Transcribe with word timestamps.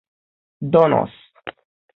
donos 0.71 1.13